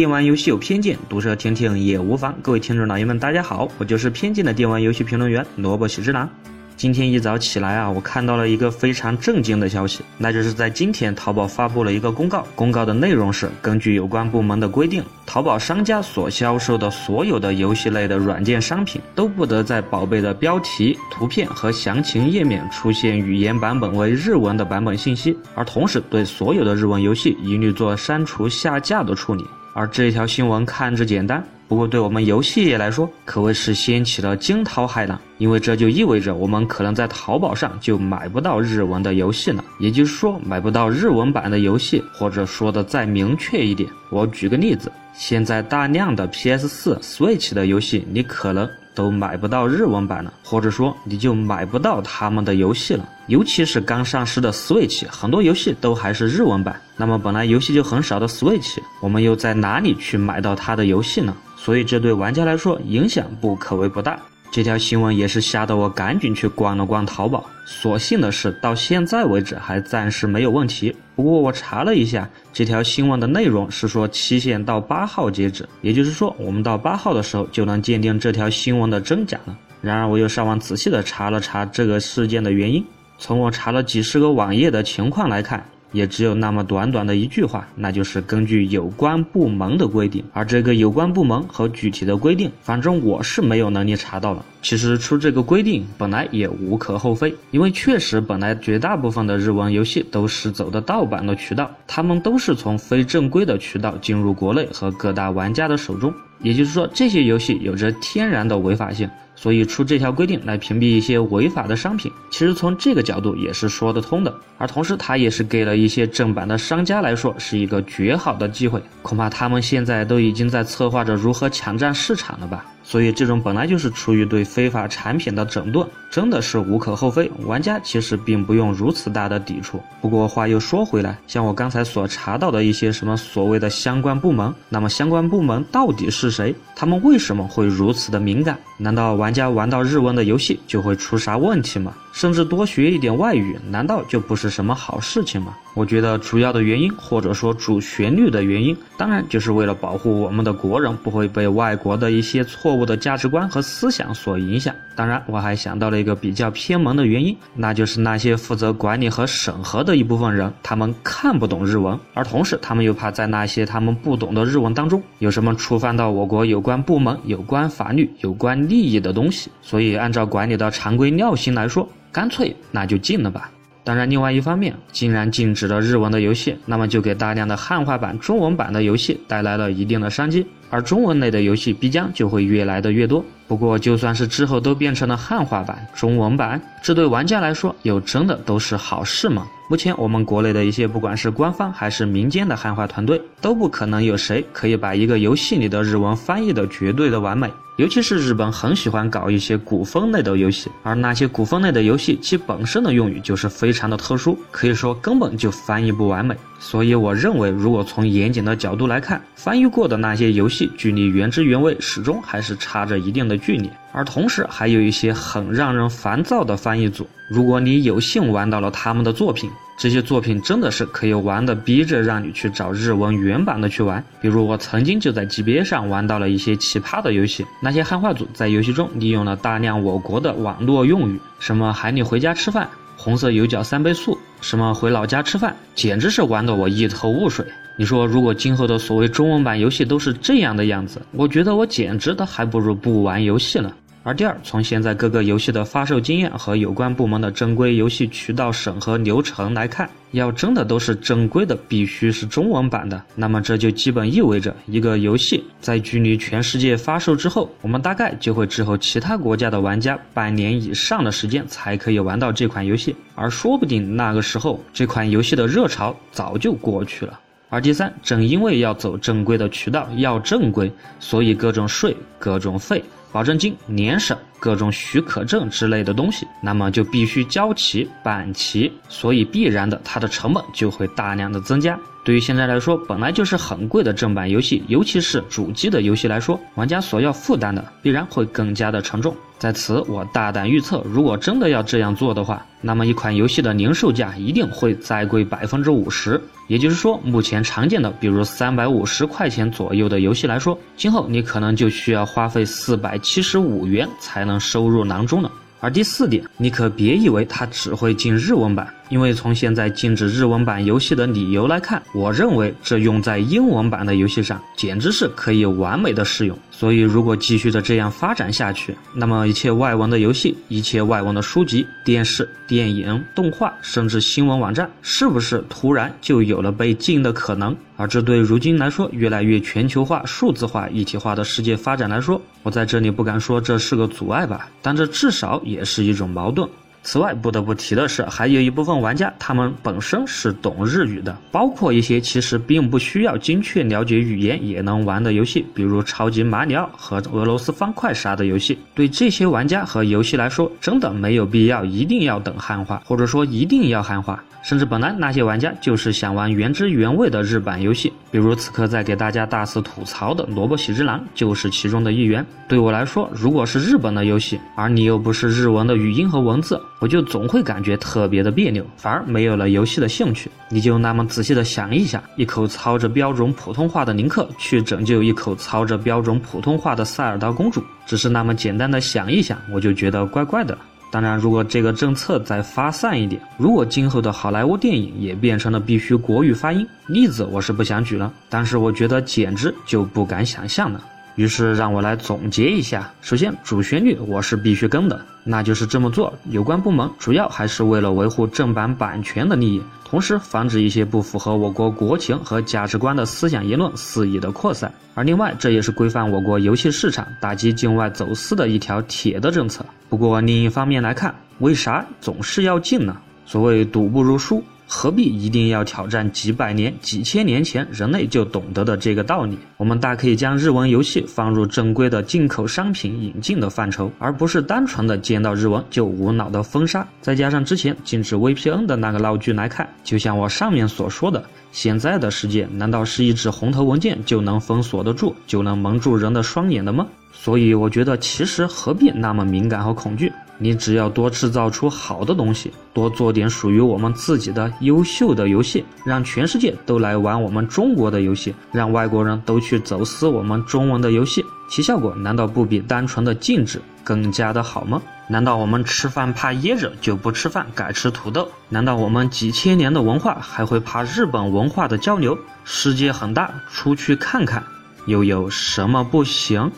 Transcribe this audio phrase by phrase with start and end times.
[0.00, 2.34] 电玩游戏有偏见，毒舌听听也无妨。
[2.40, 6.26] 各位听众老爷们，大家好，我就是偏见的电玩游戏评论员萝卜喜之郎。
[6.74, 12.46] 今天一早起来啊，我看到了一个非常震惊的消息，那就是在今天，淘宝发布了一个公告。
[12.54, 29.44] 公告的内容是，根据有关部门的规定，淘宝商家所销售的所有的游戏类的软件商品，都不得在宝贝的标题、图片和详情页面出现语言版本为日文的版本信息，而同时对所有的日文游戏一律做删除下架的处理。
[29.72, 31.44] 而这条新闻看着简单。
[31.68, 39.64] 不过，对我们游戏业来说，可谓是掀起了惊涛骇浪，因为这就意味着我们可能在淘宝上就买不到日文的游戏了。
[39.78, 53.08] 也就是说，买不到日文版的游戏，或者说的再明确一点，我举个例子，现在大量的 PS 四、Switch 的游戏，你可能都买不到日文版了，或者说你就买不到他们的游戏了。
[53.26, 56.80] 尤其是刚上市的 Switch，很多游戏都还是日文版。
[56.96, 61.34] 那么本来游戏就很少的 Switch，我们又在哪里去买到它的游戏呢？
[61.56, 64.18] 所以这对玩家来说影响不可谓不大。
[64.50, 67.48] 这条新闻也是吓得我赶紧去逛了逛淘宝。
[67.64, 70.94] 所幸的是，到现在为止还暂时没有问题。
[71.14, 79.56] 不过我查了一下，这条新闻的内容是说期限到八号截止，也就是说我们到八号的时候就能鉴定这条新闻的真假了。
[79.80, 82.84] 然而我又上网仔细的查了查这个事件的原因，
[83.18, 85.64] 从我查了几十个网页的情况来看。
[85.92, 94.44] 也只有那么短短的一句话，那就是根据有关部门的规定，而这个有关部门和具体的规定，反正我是没有能力查到了。
[94.62, 109.08] 其实出这个规定本来也无可厚非，因为确实本来绝大部分的日文游戏都是走的盗版的渠道，他们都是从非正规的渠道进入国内和各大玩家的手中，也就是说这些游戏有着天然的违法性。
[109.40, 114.34] 所以出这条规定来屏蔽一些违法的商品，其实从这个角度也是说得通的。
[114.58, 118.82] 而同时，它也是给了一些正版的商家来说是一个绝好的机会。
[119.00, 122.66] 恐怕他们现在都已经在策划着如何抢占市场了吧。
[122.82, 127.30] 所以，这种本来就是出于对非法产品的整顿，真的是无可厚非。
[127.44, 129.80] 玩家其实并不用如此大的抵触。
[130.02, 136.54] 不过话又说回来，像我刚才所查到的一些什么所谓的相关部门，那么相关部门到底是谁？
[136.74, 138.58] 他们为什么会如此的敏感？
[138.76, 141.94] 难道玩玩家玩到日文的游戏就会出啥问题吗？
[142.20, 145.56] 甚至多学一点外语，难道就不是什么好事情吗？
[145.72, 154.74] 我觉得主要的原因，或者说主旋律的原因，当然就是为了保护我们的国人不会被外国的一些错误的价值观和思想所影响。
[154.94, 171.88] 当然，我还想到了一个比较偏门的原因，那就是那些负责管理和审核的一部分人，他们看不懂日文，而同时他们又怕在那些他们不懂的日文当中有什么触犯到我国有关部门、有关法律、有关利益的东西，所以按照管理的常规尿性来说。
[172.12, 173.50] 干脆那就禁了吧。
[173.82, 183.24] 当然，另外一方面，既然禁止了日文的游戏，那么就给大量的汉化版、中文版的游戏带来了一定的商机，而中文类的游戏必将就会越来的越多。
[183.48, 189.46] 不过，就算是之后都变成了汉化版、中文版，这对玩家来说，又真的都是好事吗？
[189.70, 197.50] 目前，我们国内的一些不管是官方还是民间的汉化团队，都不可能有谁可以把一个游戏里的日文翻译的绝对的完美。
[197.80, 206.36] 尤其是日本很喜欢搞一些古风类的游戏，而那些古风类的游戏，其本身的用语就是非常的特殊，可以说根本就翻译不完美。
[206.58, 213.70] 所以我认为，如果从严谨的角度来看，翻译过的那些游戏，距离原汁原味始终还是差着一定的距离。
[213.92, 219.50] 而同时，还有一些很让人烦躁的翻译组，如果你有幸玩到了他们的作品。
[219.80, 224.04] 这些作品真的是可以玩的，逼着让你去找日文原版的去玩。
[224.20, 237.42] 比如我曾经就在 G B A 上玩到了一些奇葩的游戏，那些汉化组在游戏中利用了大量我国的网络用语，什么喊你回家吃饭，红色油角三倍速，什么回老家吃饭，简直是玩得我一头雾水。
[237.78, 243.72] 你说如果今后的所谓中文版游戏都是这样的样子，我觉得我简直的还不如不玩游戏呢。
[244.02, 267.20] 而第二，从现在各个游戏的发售经验和有关部门的正规游戏渠道审核流程来看，要真的都是正规的，必须是中文版的，那么这就基本意味着一个游戏在距离全世界发售之后，我们大概就会滞后其他国家的玩家半年以上的时间才可以玩到这款游戏，而说不定那个时候这款游戏的热潮早就过去了。
[267.50, 272.82] 而第三，正因为要走正规的渠道，要正规，所以各种税、各种费。
[273.12, 281.78] 保证金、年审各种许可证之类的东西，那么就必须交齐、办齐，所以必然的，它的成本就会大量的增加。
[282.02, 289.14] 对于现在来说，本来就是很贵的正版游戏，尤其是主机的游戏来说，玩家所要负担的必然会更加的沉重。
[289.38, 296.20] 在此，我大胆预测，如果真的要这样做的话，那么一款游戏的零售价一定会再贵百分之五十。
[296.46, 305.30] 也就是说，目前常见的，比如三百五十块钱左右的游戏来说，今后你可能就需要花费四百七十五元才能能收入囊中了。
[305.58, 316.38] 而第四点，你可别以为它只会进日文版，因为从现在禁止日文版游戏的理由来看，我认为这用在英文版的游戏上简直是可以完美的适用。
[316.50, 327.56] 所以，如果继续的这样发展下去，那么一切外文的游戏、一切外文的书籍、电视、电影、动画，甚至新闻网站，是不是突然就有了被禁的可能？
[327.76, 336.46] 而这对如今来说越来越全球化、数字化、一体化的世界发展来说，我在这里不敢说这是个阻碍吧，但这至少也是一种矛盾。
[336.82, 348.58] 此外，不得不提的是，还有一部分玩家，他们本身是懂日语的，包括一些其实并不需要精确了解语言也能玩的游戏，比如超级马里奥和俄罗斯方块啥的游戏。
[348.74, 354.22] 对这些玩家和游戏来说，真的没有必要一定要等汉化，或者说一定要汉化。
[354.42, 362.24] 甚至本来那些玩家就是想玩原汁原味的日版游戏，比如此刻在给大家大肆吐槽的《萝卜喜之郎》就是其中的一员。
[362.48, 370.30] 对我来说，如果是日本的游戏，而你又不是日文的语音和文字，我就总会感觉特别的别扭，反而没有了游戏的兴趣。
[370.48, 380.56] 你就那么仔细的想一下，一口操着标准普通话的林克去拯救一口操着标准普通话的塞尔达公主，只是那么简单的想一想，我就觉得怪怪的。
[380.90, 390.82] 当然，如果这个政策再发散一点，如果今后的好莱坞电影也变成了必须国语发音，例子我是不想举了，但是我觉得简直就不敢想象了。
[391.16, 396.12] 于是让我来总结一下：首先，主旋律我是必须跟的，那就是这么做。
[396.30, 404.72] 有关部门主要还是为了维护正版版权的利益，同时防止一些不符合我国国情和价值观的思想言论肆意的扩散。
[404.94, 409.64] 而另外，这也是规范我国游戏市场、打击境外走私的一条铁的政策。
[409.88, 412.96] 不过另一方面来看，为啥总是要禁呢？
[413.26, 414.42] 所谓赌不如输。
[414.72, 419.36] 何必一定要挑战几百年、几千年前人类就懂得的这个道理？
[419.56, 426.86] 我们大可以将日文游戏放入正规的进口商品引进的范畴，而不是单纯的见到日文就无脑的封杀。
[427.00, 431.20] 再加上之前禁止 VPN 的那个闹剧来看，就像我上面所说的，
[431.50, 436.86] 现在的世界难道是一纸红头文件就能封锁得住、就能蒙住人的双眼的吗？
[437.12, 440.12] 所以我觉得，其实何必那么敏感和恐惧？
[440.42, 454.80] 你只要多制造出好的东西，多做点属于我们自己的优秀的游戏，让全世界都来玩我们中国的游戏，让外国人都去走私我们中文的游戏，其效果难道不比单纯的禁止更加的好吗？
[455.10, 458.26] 难道我们吃饭怕噎着就不吃饭，改吃土豆？
[458.48, 462.16] 难道我们几千年的文化还会怕日本文化的交流？
[462.44, 464.42] 世界很大，出去看看，
[464.86, 466.50] 又有什么不行？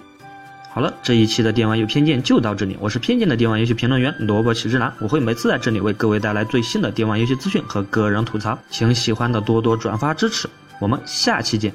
[0.74, 2.78] 好了，这一期的电玩有偏见就到这里。
[2.80, 10.48] 我是偏见的电玩游戏评论员萝卜启之男，我会每次在这里为各位带来最新的电玩游戏资讯和个人吐槽，请喜欢的多多转发支持。
[10.80, 11.74] 我们下期见。